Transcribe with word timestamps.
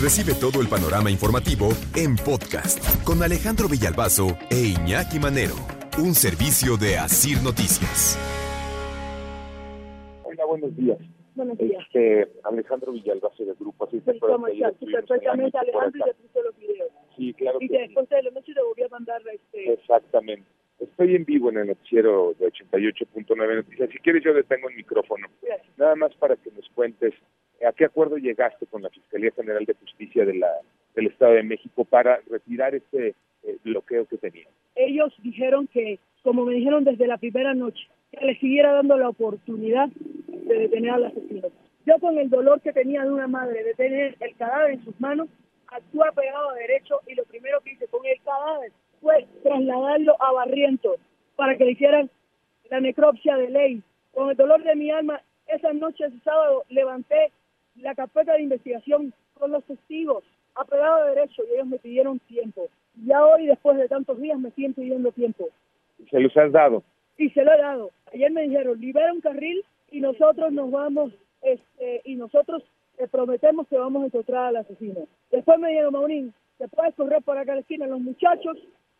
Recibe 0.00 0.32
todo 0.38 0.60
el 0.62 0.68
panorama 0.68 1.10
informativo 1.10 1.70
en 1.96 2.14
podcast 2.14 2.78
con 3.04 3.22
Alejandro 3.22 3.66
Villalbazo 3.68 4.28
e 4.50 4.78
Iñaki 4.78 5.18
Manero, 5.18 5.56
un 5.98 6.14
servicio 6.14 6.76
de 6.76 6.96
Asir 6.96 7.42
Noticias. 7.42 8.14
Hola, 10.22 10.44
buenos 10.46 10.76
días. 10.76 10.98
Buenos 11.34 11.58
días. 11.58 11.82
Este, 11.86 12.28
Alejandro 12.44 12.92
Villalbazo 12.92 13.44
del 13.44 13.54
grupo 13.56 13.86
Asir. 13.86 14.02
¿te 14.04 14.12
Sí. 14.12 14.18
Sí, 14.78 14.86
perfectamente, 14.86 15.58
Alejandro, 15.58 15.98
y 15.98 16.02
acá? 16.02 16.12
te 16.12 16.22
puse 16.22 16.42
los 16.44 16.56
videos. 16.58 16.90
Sí, 17.16 17.34
claro 17.34 17.58
Y 17.60 17.68
que 17.68 17.74
sí. 17.76 17.82
después 17.82 18.08
de 18.08 18.22
la 18.22 18.30
noche 18.30 18.54
te 18.54 18.62
volví 18.62 18.82
a 18.84 18.88
mandar 18.88 19.20
este... 19.32 19.72
Exactamente. 19.72 20.46
Estoy 20.78 21.16
en 21.16 21.24
vivo 21.24 21.50
en 21.50 21.58
el 21.58 21.66
noticiero 21.66 22.34
de 22.38 22.46
88.9 22.52 23.56
Noticias. 23.56 23.90
Si 23.90 23.98
quieres 23.98 24.22
yo 24.22 24.32
detengo 24.32 24.68
el 24.68 24.76
micrófono. 24.76 25.26
Gracias. 25.42 25.76
Nada 25.76 25.96
más 25.96 26.14
para 26.16 26.36
que 26.36 26.52
nos 26.52 26.68
cuentes 26.70 27.14
a 27.68 27.72
qué 27.72 27.84
acuerdo 27.84 28.16
llegaste 28.16 28.66
con 28.66 28.82
la 28.82 28.88
Fiscalía 28.88 29.30
General 29.32 29.64
de 29.64 29.74
Justicia 29.74 30.24
de 30.24 30.34
la, 30.34 30.50
del 30.94 31.08
Estado 31.08 31.32
de 31.34 31.42
México 31.42 31.84
para 31.84 32.20
retirar 32.30 32.74
este 32.74 33.14
eh, 33.42 33.56
bloqueo 33.62 34.06
que 34.06 34.16
tenían. 34.16 34.48
Ellos 34.74 35.14
dijeron 35.22 35.66
que, 35.66 35.98
como 36.22 36.44
me 36.44 36.54
dijeron 36.54 36.84
desde 36.84 37.06
la 37.06 37.18
primera 37.18 37.54
noche, 37.54 37.86
que 38.10 38.24
les 38.24 38.38
siguiera 38.38 38.72
dando 38.72 38.96
la 38.96 39.10
oportunidad 39.10 39.88
de 39.88 40.58
detener 40.58 40.92
al 40.92 41.04
asesino. 41.04 41.48
Yo 41.84 41.98
con 42.00 42.18
el 42.18 42.30
dolor 42.30 42.60
que 42.60 42.72
tenía 42.72 43.02
de 43.02 43.10
una 43.10 43.28
madre 43.28 43.62
de 43.64 43.74
tener 43.74 44.16
el 44.20 44.36
cadáver 44.36 44.72
en 44.72 44.84
sus 44.84 44.98
manos, 45.00 45.28
actué 45.66 46.10
pegado 46.14 46.50
a 46.50 46.54
derecho 46.54 47.00
y 47.06 47.14
lo 47.14 47.24
primero 47.24 47.60
que 47.60 47.72
hice 47.72 47.86
con 47.88 48.04
el 48.06 48.20
cadáver 48.22 48.72
fue 49.02 49.26
trasladarlo 49.42 50.16
a 50.22 50.32
Barrientos 50.32 50.98
para 51.36 51.56
que 51.56 51.64
le 51.64 51.72
hicieran 51.72 52.10
la 52.70 52.80
necropsia 52.80 53.36
de 53.36 53.50
ley. 53.50 53.82
Con 54.12 54.30
el 54.30 54.36
dolor 54.36 54.62
de 54.64 54.74
mi 54.74 54.90
alma, 54.90 55.20
esa 55.46 55.72
noche, 55.72 56.06
ese 56.06 56.18
sábado, 56.20 56.64
levanté 56.68 57.30
la 57.80 57.94
carpeta 57.94 58.34
de 58.34 58.42
investigación 58.42 59.12
con 59.34 59.52
los 59.52 59.64
testigos, 59.64 60.24
apegado 60.54 61.02
a 61.02 61.10
derecho, 61.10 61.42
y 61.48 61.54
ellos 61.54 61.66
me 61.66 61.78
pidieron 61.78 62.18
tiempo. 62.20 62.68
Ya 63.06 63.24
hoy, 63.24 63.46
después 63.46 63.76
de 63.76 63.88
tantos 63.88 64.20
días, 64.20 64.38
me 64.38 64.50
siguen 64.50 64.74
pidiendo 64.74 65.12
tiempo. 65.12 65.48
¿Se 66.10 66.20
los 66.20 66.36
has 66.36 66.52
dado? 66.52 66.82
Y 67.16 67.30
se 67.30 67.44
lo 67.44 67.52
he 67.52 67.58
dado. 67.58 67.90
Ayer 68.12 68.30
me 68.30 68.42
dijeron, 68.42 68.80
libera 68.80 69.12
un 69.12 69.20
carril 69.20 69.64
y 69.90 70.00
nosotros 70.00 70.52
nos 70.52 70.70
vamos, 70.70 71.12
este, 71.42 72.02
y 72.04 72.16
nosotros 72.16 72.62
te 72.96 73.08
prometemos 73.08 73.68
que 73.68 73.78
vamos 73.78 74.02
a 74.02 74.06
encontrar 74.06 74.46
al 74.46 74.56
asesino. 74.56 75.06
Después 75.30 75.58
me 75.58 75.68
dijeron, 75.68 75.92
Maurín, 75.92 76.34
te 76.58 76.68
puedes 76.68 76.94
correr 76.94 77.22
por 77.22 77.38
acá 77.38 77.52
a 77.52 77.54
la 77.56 77.60
esquina, 77.60 77.86
los 77.86 78.00
muchachos, 78.00 78.56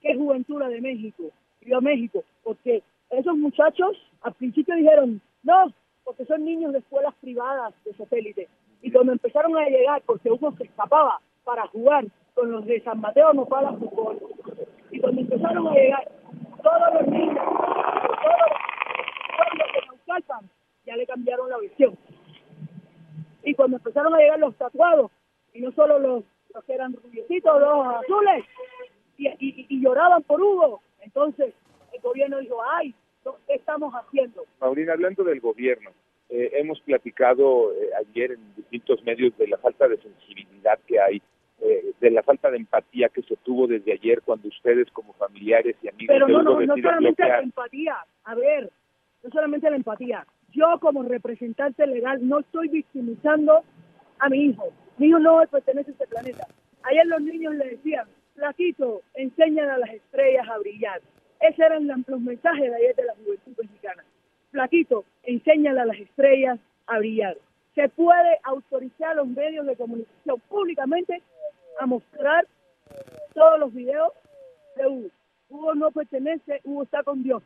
que 0.00 0.12
es 0.12 0.16
Juventud 0.16 0.62
de 0.64 0.80
México. 0.80 1.24
Y 1.60 1.70
yo, 1.70 1.80
México, 1.80 2.24
porque 2.42 2.82
esos 3.10 3.36
muchachos 3.36 3.96
al 4.22 4.32
principio 4.34 4.74
dijeron, 4.74 5.20
no, 5.42 5.72
porque 6.04 6.24
son 6.24 6.44
niños 6.44 6.72
de 6.72 6.78
escuelas 6.78 7.14
privadas 7.20 7.74
de 7.84 7.92
satélite. 7.94 8.48
Cuando 8.92 9.12
empezaron 9.12 9.56
a 9.56 9.64
llegar, 9.68 10.02
porque 10.06 10.30
uno 10.30 10.54
se 10.56 10.64
escapaba 10.64 11.18
para 11.44 11.66
jugar 11.68 12.04
con 12.34 12.50
los 12.50 12.64
de 12.66 12.80
San 12.82 13.00
Mateo 13.00 13.32
no 13.32 13.46
para 13.46 13.72
fútbol. 13.72 14.18
Y 14.90 15.00
cuando 15.00 15.20
empezaron 15.20 15.66
a 15.68 15.72
llegar, 15.74 16.10
todos 16.62 16.94
los 16.94 17.06
niños, 17.08 17.34
todos 17.44 18.36
los 18.40 18.58
pueblos 19.36 19.68
de 19.74 19.86
Naucalpan, 19.86 20.50
ya 20.86 20.96
le 20.96 21.06
cambiaron 21.06 21.48
la 21.50 21.58
visión. 21.58 21.96
Y 23.44 23.54
cuando 23.54 23.76
empezaron 23.78 24.14
a 24.14 24.18
llegar 24.18 24.38
los 24.38 24.54
tatuados, 24.56 25.10
y 25.54 25.60
no 25.60 25.72
solo 25.72 25.98
los, 25.98 26.24
que 26.66 26.74
eran 26.74 26.92
rubiecitos, 26.94 27.60
los 27.60 27.86
azules, 27.96 28.44
y, 29.18 29.28
y- 29.28 29.66
y 29.68 29.82
lloraban 29.82 30.22
por 30.22 30.40
Hugo, 30.40 30.80
entonces 31.00 31.54
el 31.92 32.00
gobierno 32.00 32.38
dijo, 32.38 32.58
ay, 32.78 32.94
¿qué 33.46 33.54
estamos 33.54 33.92
haciendo? 33.94 34.44
Maurina, 34.60 34.92
hablando 34.92 35.24
del 35.24 35.40
gobierno, 35.40 35.90
eh, 36.32 36.50
hemos 36.54 36.80
platicado 36.80 37.72
eh, 37.72 37.90
ayer 38.00 38.32
en 38.32 38.54
distintos 38.56 39.02
medios 39.04 39.36
de 39.36 39.46
la 39.48 39.58
falta 39.58 39.86
de 39.86 39.98
sensibilidad 39.98 40.78
que 40.86 40.98
hay, 40.98 41.22
eh, 41.60 41.92
de 42.00 42.10
la 42.10 42.22
falta 42.22 42.50
de 42.50 42.56
empatía 42.56 43.08
que 43.10 43.22
se 43.22 43.36
tuvo 43.36 43.66
desde 43.66 43.92
ayer 43.92 44.22
cuando 44.22 44.48
ustedes 44.48 44.90
como 44.92 45.12
familiares 45.12 45.76
y 45.82 45.88
amigos 45.88 46.06
Pero 46.14 46.28
no, 46.28 46.42
no, 46.42 46.60
no 46.60 46.74
solamente 46.74 46.82
la 46.90 46.98
bloquear. 46.98 47.42
empatía. 47.42 47.96
A 48.24 48.34
ver, 48.34 48.70
no 49.22 49.30
solamente 49.30 49.68
la 49.70 49.76
empatía. 49.76 50.26
Yo 50.52 50.66
como 50.80 51.02
representante 51.02 51.86
legal 51.86 52.26
no 52.26 52.40
estoy 52.40 52.68
victimizando 52.68 53.62
a 54.18 54.28
mi 54.28 54.46
hijo. 54.46 54.70
Mi 54.98 55.08
hijo 55.08 55.18
no 55.18 55.40
pertenece 55.50 55.90
a 55.90 55.92
este 55.92 56.06
planeta. 56.06 56.46
Ayer 56.84 57.06
los 57.06 57.20
niños 57.22 57.54
le 57.54 57.66
decían, 57.70 58.06
Flaquito, 58.34 59.02
enseñan 59.14 59.68
a 59.68 59.78
las 59.78 59.90
estrellas 59.90 60.48
a 60.48 60.58
brillar. 60.58 61.00
Esos 61.40 61.58
eran 61.58 61.86
la- 61.86 61.98
los 62.06 62.20
mensajes 62.20 62.70
de 62.70 62.76
ayer 62.76 62.94
de 62.94 63.04
la 63.04 63.14
juventud. 63.14 63.41
Flaquito, 64.52 65.04
enséñale 65.22 65.80
a 65.80 65.86
las 65.86 65.98
estrellas 65.98 66.60
a 66.86 66.98
brillar. 66.98 67.36
Se 67.74 67.88
puede 67.88 68.38
autorizar 68.44 69.12
a 69.12 69.14
los 69.14 69.26
medios 69.26 69.66
de 69.66 69.76
comunicación 69.76 70.40
públicamente 70.48 71.22
a 71.80 71.86
mostrar 71.86 72.46
todos 73.34 73.58
los 73.58 73.72
videos 73.72 74.12
de 74.76 74.86
Hugo. 74.86 75.08
Hugo 75.48 75.74
no 75.74 75.90
pertenece, 75.90 76.60
Hugo 76.64 76.82
está 76.82 77.02
con 77.02 77.22
Dios. 77.22 77.42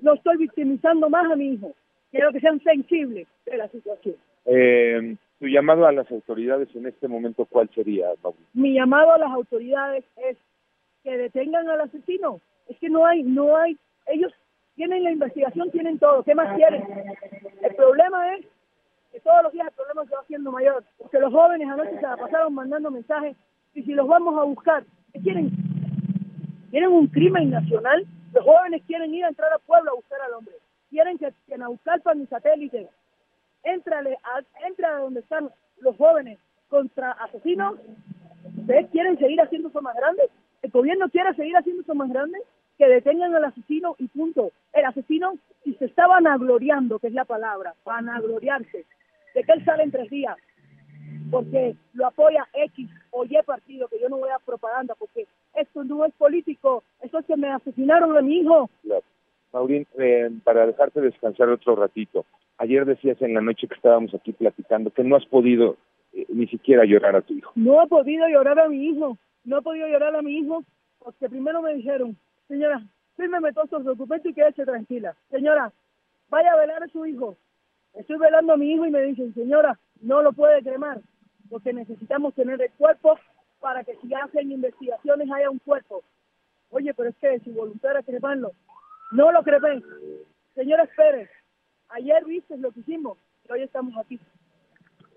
No 0.00 0.14
estoy 0.14 0.36
victimizando 0.36 1.08
más 1.08 1.30
a 1.30 1.36
mi 1.36 1.54
hijo. 1.54 1.72
Quiero 2.10 2.30
que 2.32 2.40
sean 2.40 2.60
sensibles 2.62 3.26
de 3.46 3.56
la 3.56 3.68
situación. 3.68 4.16
Eh, 4.44 5.16
tu 5.38 5.46
llamado 5.46 5.86
a 5.86 5.92
las 5.92 6.10
autoridades 6.10 6.68
en 6.74 6.86
este 6.86 7.08
momento, 7.08 7.46
¿cuál 7.46 7.70
sería, 7.74 8.08
Maurina? 8.22 8.46
Mi 8.52 8.74
llamado 8.74 9.12
a 9.12 9.18
las 9.18 9.30
autoridades 9.30 10.04
es 10.28 10.36
que 11.02 11.16
detengan 11.16 11.68
al 11.68 11.80
asesino. 11.80 12.40
Es 12.68 12.78
que 12.78 12.90
no 12.90 13.06
hay, 13.06 13.22
no 13.22 13.56
hay, 13.56 13.78
ellos 14.06 14.32
tienen 14.80 15.04
la 15.04 15.10
investigación, 15.10 15.70
tienen 15.70 15.98
todo. 15.98 16.22
¿Qué 16.22 16.34
más 16.34 16.56
quieren? 16.56 16.82
El 17.60 17.74
problema 17.74 18.34
es 18.34 18.46
que 19.12 19.20
todos 19.20 19.42
los 19.42 19.52
días 19.52 19.66
el 19.66 19.74
problema 19.74 20.06
se 20.06 20.14
va 20.14 20.22
haciendo 20.22 20.50
mayor. 20.50 20.82
Porque 20.96 21.18
los 21.18 21.30
jóvenes 21.30 21.68
anoche 21.68 21.96
se 21.96 22.00
la 22.00 22.16
pasaron 22.16 22.54
mandando 22.54 22.90
mensajes 22.90 23.36
y 23.74 23.82
si 23.82 23.92
los 23.92 24.08
vamos 24.08 24.38
a 24.38 24.44
buscar, 24.44 24.82
¿qué 25.12 25.20
quieren? 25.20 25.50
¿Quieren 26.70 26.92
un 26.92 27.08
crimen 27.08 27.50
nacional? 27.50 28.06
Los 28.32 28.42
jóvenes 28.42 28.82
quieren 28.86 29.12
ir 29.12 29.22
a 29.26 29.28
entrar 29.28 29.52
al 29.52 29.60
pueblo 29.60 29.90
a 29.90 29.96
buscar 29.96 30.18
al 30.22 30.32
hombre. 30.32 30.54
Quieren 30.88 31.18
que, 31.18 31.30
que 31.46 31.58
Naucalpan 31.58 32.22
y 32.22 32.26
satélite 32.28 32.88
entrale 33.64 34.16
a, 34.24 34.66
entra 34.66 34.96
a 34.96 35.00
donde 35.00 35.20
están 35.20 35.50
los 35.80 35.94
jóvenes 35.98 36.38
contra 36.70 37.12
asesinos. 37.12 37.78
¿Ustedes 38.56 38.88
quieren 38.92 39.18
seguir 39.18 39.42
haciendo 39.42 39.68
eso 39.68 39.82
más 39.82 39.94
grande? 39.94 40.22
¿El 40.62 40.70
gobierno 40.70 41.10
quiere 41.10 41.34
seguir 41.34 41.54
haciendo 41.54 41.82
eso 41.82 41.94
más 41.94 42.08
grande? 42.08 42.38
Que 42.80 42.88
detengan 42.88 43.34
al 43.34 43.44
asesino 43.44 43.94
y 43.98 44.08
punto. 44.08 44.52
El 44.72 44.86
asesino, 44.86 45.34
si 45.64 45.74
se 45.74 45.84
está 45.84 46.06
vanagloriando, 46.06 46.98
que 46.98 47.08
es 47.08 47.12
la 47.12 47.26
palabra, 47.26 47.74
vanagloriarse, 47.84 48.86
de 49.34 49.42
que 49.44 49.52
él 49.52 49.62
sale 49.66 49.82
en 49.82 49.90
tres 49.90 50.08
días, 50.08 50.38
porque 51.30 51.76
lo 51.92 52.06
apoya 52.06 52.48
X 52.54 52.88
o 53.10 53.26
Y 53.26 53.36
partido, 53.44 53.86
que 53.88 54.00
yo 54.00 54.08
no 54.08 54.16
voy 54.16 54.30
a 54.30 54.38
propaganda, 54.38 54.94
porque 54.94 55.26
esto 55.52 55.84
no 55.84 56.06
es 56.06 56.14
político, 56.14 56.82
eso 57.02 57.18
es 57.18 57.26
que 57.26 57.36
me 57.36 57.50
asesinaron 57.50 58.16
a 58.16 58.22
mi 58.22 58.38
hijo. 58.38 58.70
Claro. 58.82 59.02
Maurín, 59.52 59.86
eh, 59.98 60.30
para 60.42 60.64
dejarte 60.64 61.02
descansar 61.02 61.50
otro 61.50 61.76
ratito, 61.76 62.24
ayer 62.56 62.86
decías 62.86 63.20
en 63.20 63.34
la 63.34 63.42
noche 63.42 63.68
que 63.68 63.74
estábamos 63.74 64.14
aquí 64.14 64.32
platicando 64.32 64.90
que 64.90 65.04
no 65.04 65.16
has 65.16 65.26
podido 65.26 65.76
eh, 66.14 66.24
ni 66.30 66.46
siquiera 66.46 66.86
llorar 66.86 67.14
a 67.14 67.20
tu 67.20 67.34
hijo. 67.34 67.52
No 67.56 67.82
he 67.82 67.86
podido 67.88 68.26
llorar 68.26 68.58
a 68.58 68.70
mi 68.70 68.86
hijo, 68.86 69.18
no 69.44 69.58
he 69.58 69.62
podido 69.62 69.86
llorar 69.86 70.16
a 70.16 70.22
mi 70.22 70.38
hijo, 70.38 70.64
porque 70.98 71.28
primero 71.28 71.60
me 71.60 71.74
dijeron, 71.74 72.16
señora, 72.50 72.82
fírmeme 73.16 73.52
todos 73.52 73.70
sus 73.70 73.84
documentos 73.84 74.30
y 74.30 74.34
quédese 74.34 74.64
tranquila. 74.64 75.16
Señora, 75.30 75.72
vaya 76.28 76.52
a 76.52 76.56
velar 76.56 76.82
a 76.82 76.88
su 76.88 77.06
hijo. 77.06 77.36
Estoy 77.94 78.18
velando 78.18 78.52
a 78.52 78.56
mi 78.56 78.72
hijo 78.72 78.86
y 78.86 78.90
me 78.90 79.02
dicen, 79.02 79.32
señora, 79.34 79.78
no 80.00 80.20
lo 80.22 80.32
puede 80.32 80.62
cremar, 80.62 81.00
porque 81.48 81.72
necesitamos 81.72 82.34
tener 82.34 82.60
el 82.60 82.70
cuerpo 82.72 83.18
para 83.60 83.84
que 83.84 83.96
si 83.96 84.12
hacen 84.14 84.50
investigaciones 84.50 85.28
haya 85.30 85.50
un 85.50 85.58
cuerpo. 85.60 86.02
Oye, 86.70 86.92
pero 86.94 87.10
es 87.10 87.16
que 87.16 87.40
su 87.40 87.52
voluntad 87.52 87.92
era 87.92 88.02
cremarlo. 88.02 88.52
No 89.12 89.30
lo 89.32 89.42
cremé. 89.42 89.82
Señora, 90.54 90.84
espere. 90.84 91.28
Ayer 91.90 92.24
viste 92.24 92.56
lo 92.58 92.70
que 92.72 92.80
hicimos 92.80 93.18
y 93.48 93.52
hoy 93.52 93.62
estamos 93.62 93.96
aquí. 93.98 94.18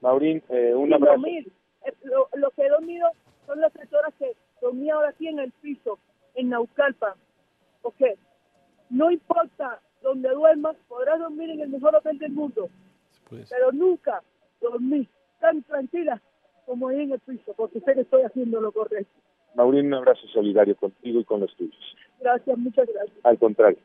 Maurín, 0.00 0.42
eh, 0.48 0.74
un 0.74 0.86
sin 0.86 0.94
abrazo. 0.94 1.12
dormir. 1.12 1.52
Eh, 1.84 1.92
Lo, 2.04 2.28
lo 2.34 2.50
que 2.50 2.62
he 2.62 2.68
dormido 2.68 3.08
son 3.46 3.60
las 3.60 3.72
tres 3.72 3.92
horas 3.92 4.12
que 4.18 4.32
dormí 4.60 4.88
ahora 4.90 5.10
aquí 5.10 5.28
en 5.28 5.38
el 5.38 5.52
piso, 5.52 5.98
en 6.34 6.48
Naucalpan. 6.48 7.14
Porque 7.82 8.16
no 8.90 9.10
importa 9.10 9.80
donde 10.02 10.28
duermas, 10.30 10.76
podrás 10.88 11.18
dormir 11.18 11.50
en 11.50 11.60
el 11.60 11.68
mejor 11.68 11.94
hotel 11.94 12.18
del 12.18 12.32
mundo, 12.32 12.68
pero 13.30 13.72
nunca 13.72 14.22
dormí 14.60 15.08
tan 15.40 15.62
tranquila 15.62 16.20
como 16.66 16.88
ahí 16.88 17.00
en 17.00 17.12
el 17.12 17.20
piso, 17.20 17.52
porque 17.56 17.80
sé 17.80 17.94
que 17.94 18.02
estoy 18.02 18.22
haciendo 18.22 18.60
lo 18.60 18.72
correcto. 18.72 19.12
Maurín, 19.54 19.86
un 19.86 19.94
abrazo 19.94 20.26
solidario 20.28 20.76
contigo 20.76 21.20
y 21.20 21.24
con 21.24 21.40
los 21.40 21.54
tuyos. 21.56 21.96
Gracias, 22.20 22.56
muchas 22.56 22.88
gracias. 22.88 23.18
Al 23.24 23.38
contrario. 23.38 23.82